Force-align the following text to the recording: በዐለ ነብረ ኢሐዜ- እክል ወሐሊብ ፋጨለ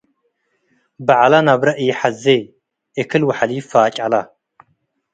በዐለ 1.05 1.33
ነብረ 1.47 1.67
ኢሐዜ- 1.85 2.23
እክል 3.01 3.21
ወሐሊብ 3.27 3.63
ፋጨለ 3.69 4.13